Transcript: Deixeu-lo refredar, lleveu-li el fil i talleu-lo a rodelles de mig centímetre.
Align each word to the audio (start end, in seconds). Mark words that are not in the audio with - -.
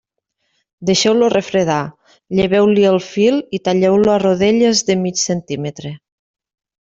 Deixeu-lo 0.89 1.27
refredar, 1.33 1.83
lleveu-li 2.39 2.85
el 2.95 2.99
fil 3.11 3.37
i 3.57 3.63
talleu-lo 3.69 4.15
a 4.17 4.19
rodelles 4.27 4.81
de 4.89 4.97
mig 5.07 5.21
centímetre. 5.29 5.93